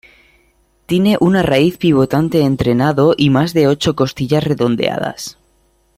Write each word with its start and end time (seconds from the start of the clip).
Tine 0.87 1.15
una 1.19 1.43
raíz 1.43 1.77
pivotante 1.77 2.41
entrenado 2.41 3.13
y 3.15 3.29
más 3.29 3.53
de 3.53 3.67
ocho 3.67 3.95
costillas 3.95 4.43
redondeadas. 4.43 5.37